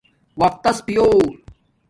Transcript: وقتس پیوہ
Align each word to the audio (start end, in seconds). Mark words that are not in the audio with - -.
وقتس 0.41 0.77
پیوہ 0.85 1.09